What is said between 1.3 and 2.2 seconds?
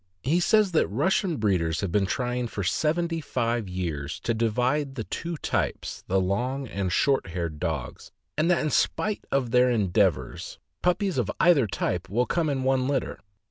breeders have been